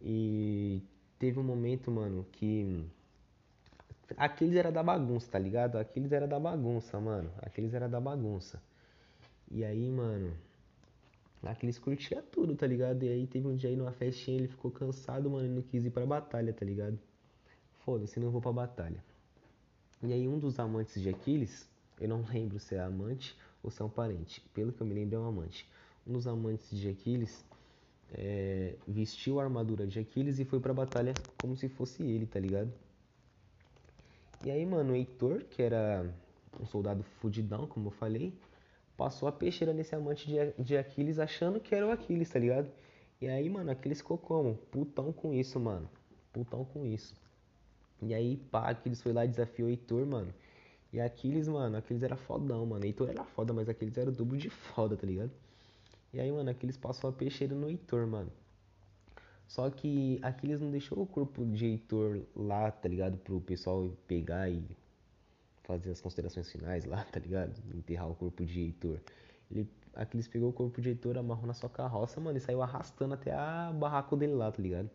E 0.00 0.82
teve 1.18 1.38
um 1.38 1.42
momento, 1.42 1.90
mano, 1.90 2.26
que. 2.32 2.84
Aqueles 4.16 4.56
era 4.56 4.70
da 4.70 4.82
bagunça, 4.82 5.30
tá 5.30 5.38
ligado? 5.38 5.76
Aqueles 5.76 6.12
era 6.12 6.26
da 6.26 6.38
bagunça, 6.38 7.00
mano. 7.00 7.30
Aqueles 7.38 7.72
era 7.74 7.88
da 7.88 8.00
bagunça. 8.00 8.62
E 9.50 9.64
aí, 9.64 9.90
mano. 9.90 10.34
Aqueles 11.42 11.78
curtia 11.78 12.22
tudo, 12.22 12.54
tá 12.54 12.66
ligado? 12.66 13.02
E 13.02 13.08
aí 13.08 13.26
teve 13.26 13.46
um 13.46 13.54
dia 13.54 13.68
aí 13.68 13.76
numa 13.76 13.92
festinha, 13.92 14.38
ele 14.38 14.48
ficou 14.48 14.70
cansado, 14.70 15.28
mano, 15.30 15.46
e 15.46 15.50
não 15.50 15.62
quis 15.62 15.84
ir 15.84 15.90
pra 15.90 16.06
batalha, 16.06 16.52
tá 16.52 16.64
ligado? 16.64 16.98
Foda-se, 17.84 18.18
não 18.18 18.30
vou 18.30 18.40
pra 18.40 18.52
batalha. 18.52 19.04
E 20.02 20.12
aí 20.12 20.26
um 20.26 20.38
dos 20.38 20.58
amantes 20.58 21.02
de 21.02 21.10
Aquiles, 21.10 21.68
eu 22.00 22.08
não 22.08 22.24
lembro 22.32 22.58
se 22.58 22.74
é 22.74 22.80
amante 22.80 23.36
ou 23.62 23.70
se 23.70 23.82
é 23.82 23.84
um 23.84 23.90
parente. 23.90 24.40
Pelo 24.54 24.72
que 24.72 24.80
eu 24.80 24.86
me 24.86 24.94
lembro 24.94 25.16
é 25.16 25.18
um 25.18 25.26
amante 25.26 25.66
um 26.06 26.12
dos 26.12 26.26
amantes 26.26 26.70
de 26.70 26.88
Aquiles 26.88 27.44
é, 28.12 28.76
vestiu 28.86 29.40
a 29.40 29.44
armadura 29.44 29.86
de 29.86 29.98
Aquiles 29.98 30.38
e 30.38 30.44
foi 30.44 30.60
pra 30.60 30.72
batalha 30.72 31.18
como 31.36 31.56
se 31.56 31.68
fosse 31.68 32.02
ele, 32.02 32.26
tá 32.26 32.38
ligado? 32.38 32.72
E 34.42 34.50
aí, 34.50 34.64
mano, 34.66 34.92
o 34.92 34.96
Heitor, 34.96 35.44
que 35.44 35.62
era 35.62 36.12
um 36.60 36.66
soldado 36.66 37.02
fudidão, 37.02 37.66
como 37.66 37.88
eu 37.88 37.90
falei, 37.92 38.32
passou 38.96 39.28
a 39.28 39.32
peixeira 39.32 39.72
nesse 39.72 39.94
amante 39.94 40.26
de, 40.26 40.62
de 40.62 40.76
Aquiles 40.76 41.18
achando 41.18 41.58
que 41.60 41.74
era 41.74 41.86
o 41.86 41.90
Aquiles, 41.90 42.30
tá 42.30 42.38
ligado? 42.38 42.70
E 43.20 43.26
aí, 43.26 43.48
mano, 43.48 43.70
Aquiles 43.70 43.98
ficou 43.98 44.18
como? 44.18 44.56
Putão 44.70 45.12
com 45.12 45.32
isso, 45.32 45.58
mano. 45.58 45.88
Putão 46.32 46.64
com 46.64 46.84
isso. 46.84 47.14
E 48.02 48.12
aí, 48.12 48.36
pá, 48.36 48.70
Aquiles 48.70 49.00
foi 49.00 49.12
lá 49.12 49.24
e 49.24 49.28
desafiou 49.28 49.68
o 49.68 49.70
Heitor, 49.70 50.04
mano. 50.06 50.32
E 50.92 51.00
Aquiles, 51.00 51.48
mano, 51.48 51.76
Aquiles 51.76 52.02
era 52.02 52.16
fodão, 52.16 52.66
mano. 52.66 52.84
Heitor 52.84 53.08
era 53.10 53.24
foda, 53.24 53.52
mas 53.52 53.68
Aquiles 53.68 53.96
era 53.96 54.10
o 54.10 54.12
dobro 54.12 54.36
de 54.36 54.50
foda, 54.50 54.96
tá 54.96 55.06
ligado? 55.06 55.30
E 56.14 56.20
aí, 56.20 56.30
mano, 56.30 56.48
Aquiles 56.48 56.76
passou 56.76 57.10
a 57.10 57.12
peixeira 57.12 57.56
no 57.56 57.68
Heitor, 57.68 58.06
mano. 58.06 58.30
Só 59.48 59.68
que 59.68 60.20
Aquiles 60.22 60.60
não 60.60 60.70
deixou 60.70 61.02
o 61.02 61.06
corpo 61.06 61.44
de 61.44 61.66
Heitor 61.66 62.22
lá, 62.36 62.70
tá 62.70 62.88
ligado? 62.88 63.18
Pro 63.18 63.40
pessoal 63.40 63.92
pegar 64.06 64.48
e 64.48 64.64
fazer 65.64 65.90
as 65.90 66.00
considerações 66.00 66.48
finais 66.52 66.84
lá, 66.84 67.02
tá 67.10 67.18
ligado? 67.18 67.52
Enterrar 67.74 68.08
o 68.08 68.14
corpo 68.14 68.44
de 68.44 68.60
Heitor. 68.60 69.00
Ele, 69.50 69.68
Aquiles 69.92 70.28
pegou 70.28 70.50
o 70.50 70.52
corpo 70.52 70.80
de 70.80 70.90
Heitor, 70.90 71.18
amarrou 71.18 71.48
na 71.48 71.52
sua 71.52 71.68
carroça, 71.68 72.20
mano, 72.20 72.38
e 72.38 72.40
saiu 72.40 72.62
arrastando 72.62 73.14
até 73.14 73.32
a 73.32 73.72
barraco 73.72 74.16
dele 74.16 74.34
lá, 74.34 74.52
tá 74.52 74.62
ligado? 74.62 74.88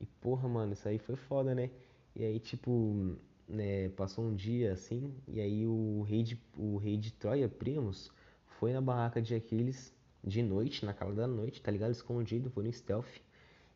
E 0.00 0.06
porra, 0.06 0.48
mano, 0.48 0.74
isso 0.74 0.86
aí 0.86 0.98
foi 1.00 1.16
foda, 1.16 1.56
né? 1.56 1.70
E 2.14 2.24
aí, 2.24 2.38
tipo, 2.38 3.16
né, 3.48 3.88
passou 3.90 4.24
um 4.24 4.32
dia 4.32 4.72
assim, 4.74 5.12
e 5.26 5.40
aí 5.40 5.66
o 5.66 6.02
rei 6.02 6.22
de, 6.22 6.40
o 6.56 6.76
rei 6.76 6.96
de 6.96 7.12
Troia, 7.12 7.48
Priamos, 7.48 8.12
foi 8.60 8.74
na 8.74 8.80
barraca 8.82 9.22
de 9.22 9.34
Aquiles 9.34 9.90
de 10.22 10.42
noite, 10.42 10.84
na 10.84 10.92
calada 10.92 11.22
da 11.22 11.26
noite, 11.26 11.62
tá 11.62 11.72
ligado? 11.72 11.92
Escondido, 11.92 12.50
foi 12.50 12.64
no 12.64 12.70
stealth, 12.70 13.08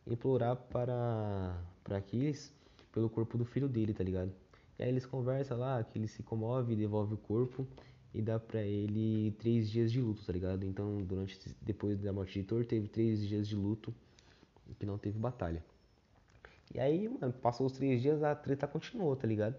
implorar 0.05 0.55
para, 0.55 1.59
para 1.83 1.97
Aquiles 1.97 2.53
pelo 2.91 3.09
corpo 3.09 3.35
do 3.35 3.43
filho 3.43 3.67
dele, 3.67 3.95
tá 3.95 4.03
ligado? 4.03 4.31
E 4.77 4.83
aí 4.83 4.89
eles 4.89 5.03
conversam 5.03 5.57
lá, 5.57 5.79
Aquiles 5.79 6.11
se 6.11 6.21
comove, 6.21 6.75
devolve 6.75 7.15
o 7.15 7.17
corpo 7.17 7.67
e 8.13 8.21
dá 8.21 8.39
pra 8.39 8.61
ele 8.61 9.31
três 9.39 9.71
dias 9.71 9.91
de 9.91 9.99
luto, 9.99 10.23
tá 10.23 10.31
ligado? 10.31 10.63
Então, 10.63 11.01
durante 11.01 11.39
depois 11.63 11.99
da 11.99 12.13
morte 12.13 12.39
de 12.39 12.45
Thor, 12.45 12.63
teve 12.63 12.87
três 12.87 13.27
dias 13.27 13.47
de 13.47 13.55
luto 13.55 13.91
que 14.77 14.85
não 14.85 14.99
teve 14.99 15.17
batalha. 15.17 15.65
E 16.71 16.79
aí, 16.79 17.09
mano, 17.09 17.33
passou 17.33 17.65
os 17.65 17.73
três 17.73 18.03
dias, 18.03 18.21
a 18.21 18.35
treta 18.35 18.67
continuou, 18.67 19.15
tá 19.15 19.25
ligado? 19.25 19.55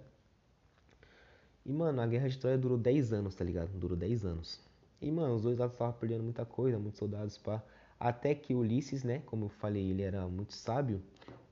E, 1.65 1.73
mano, 1.73 2.01
a 2.01 2.07
guerra 2.07 2.29
de 2.29 2.39
Troia 2.39 2.57
durou 2.57 2.79
10 2.79 3.13
anos, 3.13 3.35
tá 3.35 3.45
ligado? 3.45 3.77
Durou 3.77 3.97
10 3.97 4.25
anos. 4.25 4.66
E, 5.01 5.11
mano, 5.11 5.35
os 5.35 5.43
dois 5.43 5.59
lados 5.59 5.75
estavam 5.75 5.95
perdendo 5.95 6.25
muita 6.25 6.45
coisa, 6.45 6.79
muitos 6.79 6.99
soldados, 6.99 7.37
pá. 7.39 7.63
Até 7.99 8.35
que 8.35 8.55
Ulisses, 8.55 9.03
né, 9.05 9.23
como 9.27 9.47
eu 9.47 9.49
falei, 9.49 9.91
ele 9.91 10.03
era 10.03 10.27
muito 10.29 10.55
sábio. 10.55 11.03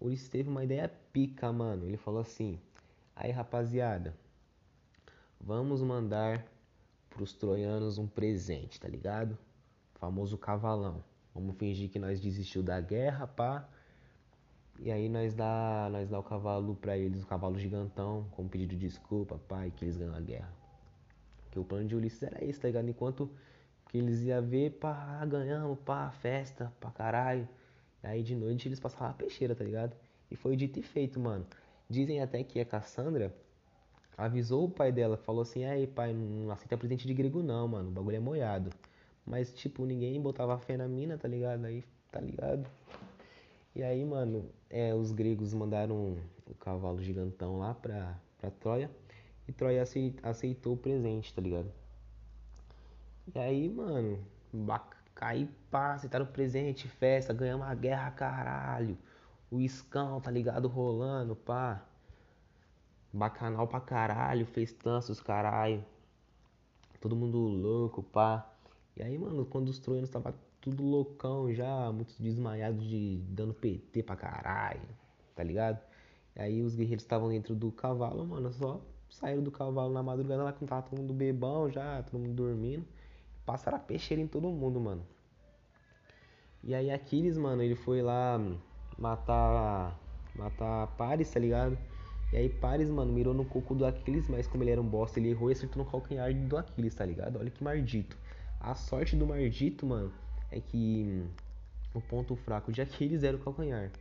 Ulisses 0.01 0.29
teve 0.29 0.49
uma 0.49 0.65
ideia 0.65 0.91
pica, 1.13 1.53
mano. 1.53 1.87
Ele 1.87 1.97
falou 1.97 2.21
assim: 2.21 2.59
Aí, 3.17 3.31
rapaziada, 3.31 4.15
vamos 5.41 5.83
mandar 5.83 6.45
pros 7.11 7.33
troianos 7.33 7.99
um 7.99 8.07
presente, 8.07 8.81
tá 8.81 8.89
ligado? 8.89 9.39
O 9.95 9.99
famoso 9.99 10.37
cavalão. 10.37 11.03
Vamos 11.35 11.57
fingir 11.57 11.89
que 11.91 11.99
nós 11.99 12.21
desistiu 12.21 12.63
da 12.63 12.81
guerra, 12.81 13.27
pá. 13.27 13.69
E 14.81 14.91
aí 14.91 15.09
nós 15.09 15.35
dá, 15.35 15.89
nós 15.91 16.09
dá 16.09 16.19
o 16.19 16.23
cavalo 16.23 16.75
pra 16.77 16.97
eles, 16.97 17.23
o 17.23 17.27
cavalo 17.27 17.59
gigantão, 17.59 18.27
com 18.33 18.49
pedido 18.49 18.71
de 18.71 18.89
desculpa, 18.89 19.39
pai, 19.49 19.73
que 19.75 19.85
eles 19.85 19.97
ganham 19.97 20.15
a 20.15 20.21
guerra. 20.21 20.63
Porque 21.55 21.61
o 21.61 21.65
plano 21.65 21.87
de 21.87 21.95
Ulisses 21.95 22.21
era 22.25 22.45
esse, 22.45 22.59
tá 22.59 22.67
ligado? 22.67 22.89
Enquanto 22.89 23.31
que 23.89 23.99
eles 23.99 24.23
iam 24.23 24.43
ver, 24.43 24.73
pá, 24.73 25.25
ganhamos, 25.25 25.79
pá, 25.85 26.11
festa, 26.11 26.73
pra 26.81 26.91
caralho. 26.91 27.49
Aí 28.03 28.25
de 28.25 28.35
noite 28.35 28.67
eles 28.67 28.81
passavam 28.81 29.11
a 29.11 29.13
peixeira, 29.13 29.55
tá 29.55 29.63
ligado? 29.63 29.95
E 30.29 30.35
foi 30.35 30.57
dito 30.57 30.81
e 30.81 30.83
feito, 30.83 31.21
mano. 31.21 31.47
Dizem 31.89 32.21
até 32.21 32.43
que 32.43 32.59
a 32.59 32.65
Cassandra 32.65 33.33
avisou 34.19 34.65
o 34.65 34.69
pai 34.69 34.91
dela, 34.91 35.17
falou 35.17 35.43
assim: 35.43 35.65
"Aí, 35.65 35.87
pai, 35.87 36.13
não 36.13 36.51
aceita 36.51 36.77
presente 36.77 37.07
de 37.07 37.15
grego 37.15 37.41
não, 37.41 37.69
mano. 37.69 37.89
O 37.91 37.93
bagulho 37.93 38.17
é 38.17 38.21
moiado". 38.21 38.71
Mas 39.25 39.55
tipo, 39.55 39.87
ninguém 39.87 40.21
botava 40.21 40.59
fé 40.59 40.77
na 40.77 40.89
mina, 40.89 41.17
tá 41.17 41.29
ligado? 41.29 41.65
Aí, 41.65 41.85
tá 42.11 42.21
ligado? 42.21 42.69
E 43.77 43.83
aí, 43.83 44.05
mano, 44.05 44.51
é, 44.69 44.93
os 44.93 45.13
gregos 45.13 45.55
mandaram 45.55 46.17
o 46.51 46.55
cavalo 46.59 47.01
gigantão 47.01 47.59
lá 47.59 47.75
pra, 47.75 48.19
pra 48.39 48.51
Troia. 48.51 48.91
E 49.47 49.53
Troia 49.53 49.85
aceitou 50.23 50.75
o 50.75 50.77
presente, 50.77 51.33
tá 51.35 51.43
ligado? 51.43 51.71
E 53.35 53.39
aí, 53.39 53.69
mano, 53.69 54.19
caí 55.15 55.49
pá, 55.71 55.95
aceitaram 55.95 56.25
o 56.25 56.29
presente, 56.29 56.89
festa, 56.89 57.33
ganhamos 57.33 57.67
a 57.67 57.75
guerra, 57.75 58.11
caralho. 58.11 58.99
O 59.51 59.61
iscão, 59.61 60.21
tá 60.21 60.31
ligado? 60.31 60.69
Rolando, 60.69 61.37
pá. 61.37 61.85
Bacanal 63.13 63.69
pra 63.69 63.81
caralho, 63.81 64.47
festanços, 64.47 65.21
caralho. 65.21 65.85
Todo 67.01 67.15
mundo 67.15 67.39
louco, 67.39 68.03
pá. 68.03 68.51
E 68.97 69.03
aí, 69.03 69.19
mano, 69.19 69.45
quando 69.45 69.69
os 69.69 69.79
troianos 69.79 70.11
tava 70.11 70.35
tudo 70.61 70.83
loucão 70.83 71.53
já, 71.53 71.93
muitos 71.93 72.19
desmaiados 72.19 72.83
de 72.87 73.19
dando 73.29 73.53
PT 73.53 74.03
pra 74.03 74.17
caralho, 74.17 74.89
tá 75.35 75.43
ligado? 75.45 75.79
E 76.35 76.41
aí 76.41 76.63
os 76.63 76.75
guerreiros 76.75 77.05
estavam 77.05 77.29
dentro 77.29 77.55
do 77.55 77.71
cavalo, 77.71 78.27
mano, 78.27 78.53
só 78.53 78.81
saíram 79.14 79.42
do 79.42 79.50
cavalo 79.50 79.92
na 79.92 80.02
madrugada 80.02 80.42
lá 80.42 80.52
quando 80.52 80.68
tava 80.68 80.83
todo 80.83 80.99
mundo 80.99 81.14
bebão 81.14 81.71
já, 81.71 82.02
todo 82.02 82.21
mundo 82.21 82.35
dormindo. 82.35 82.85
Passaram 83.47 83.76
a 83.76 83.80
peixeira 83.80 84.23
em 84.23 84.26
todo 84.26 84.49
mundo, 84.49 84.80
mano. 84.80 85.02
E 86.62 86.75
aí 86.75 86.90
Aquiles, 86.90 87.37
mano, 87.37 87.62
ele 87.62 87.75
foi 87.75 88.02
lá 88.02 88.40
matar 88.99 89.99
matar 90.35 90.88
Paris, 90.97 91.30
tá 91.30 91.38
ligado? 91.38 91.78
E 92.33 92.37
aí 92.37 92.49
Paris, 92.49 92.90
mano, 92.90 93.12
mirou 93.12 93.33
no 93.33 93.44
coco 93.44 93.75
do 93.75 93.87
Aquiles, 93.87 94.28
mas 94.28 94.47
como 94.47 94.64
ele 94.64 94.71
era 94.71 94.80
um 94.80 94.87
bosta, 94.87 95.21
ele 95.21 95.30
errou 95.30 95.50
e 95.50 95.52
acertou 95.52 95.85
no 95.85 95.90
calcanhar 95.90 96.35
do 96.35 96.56
Aquiles, 96.56 96.94
tá 96.94 97.04
ligado? 97.04 97.38
Olha 97.38 97.50
que 97.50 97.62
maldito. 97.62 98.16
A 98.59 98.75
sorte 98.75 99.14
do 99.14 99.26
maldito, 99.26 99.87
mano, 99.87 100.11
é 100.50 100.59
que 100.59 101.23
o 101.94 102.00
ponto 102.00 102.35
fraco 102.35 102.73
de 102.73 102.80
Aquiles 102.80 103.23
era 103.23 103.37
o 103.37 103.40
calcanhar. 103.40 103.92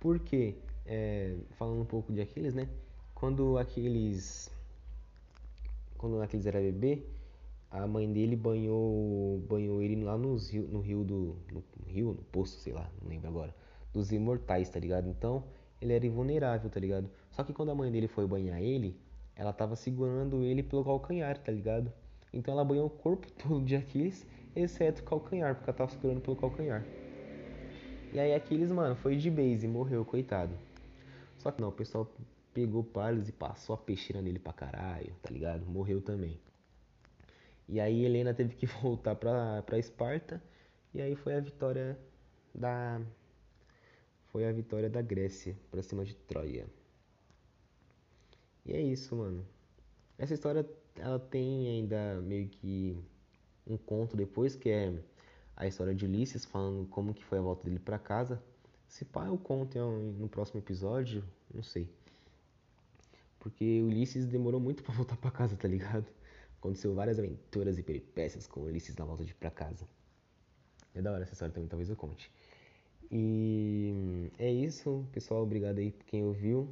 Por 0.00 0.18
quê? 0.18 0.56
É, 0.86 1.36
falando 1.58 1.82
um 1.82 1.84
pouco 1.84 2.12
de 2.12 2.20
Aquiles, 2.20 2.54
né? 2.54 2.68
Quando 3.18 3.58
Aquiles 3.58 4.48
quando 5.96 6.22
Aquiles 6.22 6.46
era 6.46 6.60
bebê, 6.60 7.02
a 7.68 7.84
mãe 7.84 8.12
dele 8.12 8.36
banhou 8.36 9.40
banhou 9.48 9.82
ele 9.82 10.04
lá 10.04 10.16
nos 10.16 10.50
rio, 10.50 10.68
no 10.68 10.80
rio 10.80 11.02
do 11.02 11.36
no 11.52 11.64
rio, 11.88 12.12
no 12.12 12.22
poço, 12.30 12.60
sei 12.60 12.72
lá, 12.72 12.88
não 13.02 13.08
lembro 13.08 13.26
agora, 13.26 13.52
dos 13.92 14.12
imortais, 14.12 14.68
tá 14.70 14.78
ligado? 14.78 15.08
Então, 15.08 15.42
ele 15.80 15.94
era 15.94 16.06
invulnerável, 16.06 16.70
tá 16.70 16.78
ligado? 16.78 17.10
Só 17.32 17.42
que 17.42 17.52
quando 17.52 17.70
a 17.70 17.74
mãe 17.74 17.90
dele 17.90 18.06
foi 18.06 18.24
banhar 18.24 18.62
ele, 18.62 18.96
ela 19.34 19.52
tava 19.52 19.74
segurando 19.74 20.44
ele 20.44 20.62
pelo 20.62 20.84
calcanhar, 20.84 21.36
tá 21.38 21.50
ligado? 21.50 21.92
Então 22.32 22.54
ela 22.54 22.64
banhou 22.64 22.86
o 22.86 22.90
corpo 22.90 23.26
todo 23.34 23.64
de 23.64 23.74
Aquiles 23.74 24.24
exceto 24.54 25.02
o 25.02 25.04
calcanhar, 25.04 25.56
porque 25.56 25.68
ela 25.68 25.76
tava 25.76 25.90
segurando 25.90 26.20
pelo 26.20 26.36
calcanhar. 26.36 26.84
E 28.12 28.20
aí 28.20 28.32
Aquiles, 28.32 28.70
mano, 28.70 28.94
foi 28.94 29.16
de 29.16 29.28
base 29.28 29.66
e 29.66 29.68
morreu, 29.68 30.04
coitado. 30.04 30.54
Só 31.38 31.50
que 31.50 31.60
não, 31.60 31.68
o 31.68 31.72
pessoal 31.72 32.08
pegou 32.54 32.82
Paris 32.84 33.28
e 33.28 33.32
passou 33.32 33.74
a 33.74 33.78
peixeira 33.78 34.22
nele 34.22 34.38
pra 34.38 34.52
caralho, 34.52 35.14
tá 35.22 35.30
ligado? 35.30 35.66
Morreu 35.66 36.00
também. 36.00 36.38
E 37.68 37.78
aí 37.80 38.04
Helena 38.04 38.32
teve 38.32 38.54
que 38.54 38.66
voltar 38.82 39.14
pra, 39.14 39.62
pra 39.62 39.78
Esparta. 39.78 40.42
E 40.94 41.00
aí 41.02 41.14
foi 41.14 41.34
a 41.34 41.40
vitória 41.40 41.98
da. 42.54 43.00
Foi 44.32 44.46
a 44.46 44.52
vitória 44.52 44.88
da 44.88 45.02
Grécia 45.02 45.56
pra 45.70 45.82
cima 45.82 46.04
de 46.04 46.14
Troia. 46.14 46.66
E 48.64 48.72
é 48.72 48.80
isso, 48.80 49.16
mano. 49.16 49.46
Essa 50.18 50.34
história 50.34 50.68
ela 50.96 51.18
tem 51.18 51.68
ainda 51.68 52.20
meio 52.20 52.48
que 52.48 52.96
um 53.66 53.76
conto 53.76 54.16
depois, 54.16 54.56
que 54.56 54.68
é 54.70 54.92
a 55.56 55.66
história 55.66 55.94
de 55.94 56.04
Ulisses, 56.04 56.44
falando 56.44 56.86
como 56.88 57.14
que 57.14 57.24
foi 57.24 57.38
a 57.38 57.42
volta 57.42 57.64
dele 57.64 57.78
para 57.78 57.98
casa. 57.98 58.42
Se 58.86 59.04
pá, 59.04 59.26
eu 59.26 59.38
conto 59.38 59.78
no 59.78 60.28
próximo 60.28 60.60
episódio, 60.60 61.24
não 61.52 61.62
sei. 61.62 61.88
Porque 63.48 63.80
Ulisses 63.80 64.26
demorou 64.26 64.60
muito 64.60 64.82
para 64.82 64.92
voltar 64.94 65.16
para 65.16 65.30
casa, 65.30 65.56
tá 65.56 65.66
ligado? 65.66 66.06
Aconteceu 66.58 66.94
várias 66.94 67.18
aventuras 67.18 67.78
e 67.78 67.82
peripécias 67.82 68.46
com 68.46 68.60
Ulisses 68.60 68.94
na 68.94 69.06
volta 69.06 69.24
de 69.24 69.34
para 69.34 69.50
casa. 69.50 69.88
É 70.94 71.00
da 71.00 71.12
hora 71.12 71.22
essa 71.22 71.32
história 71.32 71.54
também, 71.54 71.68
talvez 71.68 71.88
eu 71.88 71.96
conte. 71.96 72.30
E 73.10 74.30
é 74.38 74.52
isso, 74.52 75.06
pessoal. 75.12 75.42
Obrigado 75.42 75.78
aí 75.78 75.92
por 75.92 76.04
quem 76.04 76.24
ouviu. 76.24 76.68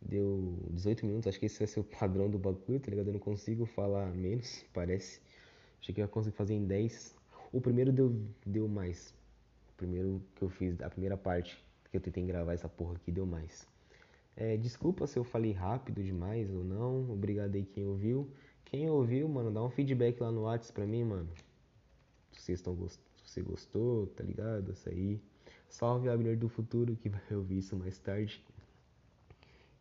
Deu 0.00 0.56
18 0.70 1.04
minutos, 1.04 1.26
acho 1.26 1.38
que 1.38 1.46
esse 1.46 1.58
vai 1.58 1.66
ser 1.66 1.80
o 1.80 1.84
padrão 2.00 2.30
do 2.30 2.38
bagulho, 2.38 2.80
tá 2.80 2.90
ligado? 2.90 3.08
Eu 3.08 3.14
não 3.14 3.20
consigo 3.20 3.66
falar 3.66 4.06
menos, 4.14 4.64
parece. 4.72 5.20
Achei 5.80 5.94
que 5.94 6.00
eu 6.00 6.04
ia 6.04 6.08
conseguir 6.08 6.36
fazer 6.36 6.54
em 6.54 6.64
10. 6.64 7.14
O 7.52 7.60
primeiro 7.60 7.92
deu, 7.92 8.16
deu 8.46 8.66
mais. 8.68 9.14
O 9.74 9.76
primeiro 9.76 10.22
que 10.34 10.42
eu 10.42 10.48
fiz, 10.48 10.80
a 10.80 10.88
primeira 10.88 11.16
parte 11.16 11.62
que 11.90 11.96
eu 11.96 12.00
tentei 12.00 12.24
gravar 12.24 12.54
essa 12.54 12.68
porra 12.68 12.94
aqui 12.94 13.12
deu 13.12 13.26
mais. 13.26 13.66
É, 14.40 14.56
desculpa 14.56 15.04
se 15.04 15.18
eu 15.18 15.24
falei 15.24 15.50
rápido 15.50 16.00
demais 16.00 16.48
ou 16.48 16.62
não. 16.62 17.10
Obrigado 17.10 17.56
aí 17.56 17.64
quem 17.64 17.84
ouviu. 17.84 18.30
Quem 18.64 18.88
ouviu, 18.88 19.28
mano, 19.28 19.50
dá 19.50 19.60
um 19.64 19.68
feedback 19.68 20.20
lá 20.20 20.30
no 20.30 20.42
WhatsApp 20.42 20.74
pra 20.74 20.86
mim, 20.86 21.02
mano. 21.02 21.28
Se 22.32 22.56
vocês 22.56 22.62
você 23.24 23.42
gostou, 23.42 24.06
tá 24.06 24.22
ligado? 24.22 24.70
Isso 24.70 24.88
aí. 24.88 25.20
Salve 25.68 26.08
a 26.08 26.12
Abner 26.12 26.38
do 26.38 26.48
futuro 26.48 26.94
que 26.94 27.08
vai 27.10 27.20
ouvir 27.32 27.58
isso 27.58 27.76
mais 27.76 27.98
tarde. 27.98 28.40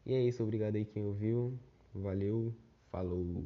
E 0.03 0.13
é 0.15 0.23
isso, 0.23 0.41
obrigado 0.41 0.75
aí 0.75 0.85
quem 0.85 1.03
ouviu. 1.03 1.53
Valeu, 1.93 2.51
falou. 2.89 3.45